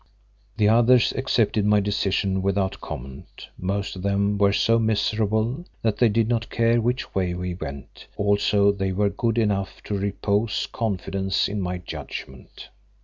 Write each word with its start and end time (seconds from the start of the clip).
The 0.57 0.67
others 0.67 1.13
accepted 1.15 1.63
my 1.63 1.79
decision 1.79 2.41
without 2.41 2.81
comment; 2.81 3.49
most 3.55 3.95
of 3.95 4.01
them 4.01 4.35
were 4.39 4.51
so 4.51 4.79
miserable 4.79 5.63
that 5.83 5.97
they 5.97 6.09
did 6.09 6.27
not 6.27 6.49
care 6.49 6.81
which 6.81 7.13
way 7.13 7.35
we 7.35 7.53
went, 7.53 8.07
also 8.17 8.71
they 8.71 8.93
were 8.93 9.09
good 9.11 9.37
enough 9.37 9.79
to 9.83 9.95
repose 9.99 10.65
confidence 10.73 11.47
in 11.47 11.61
my 11.61 11.77
judgment. 11.77 12.69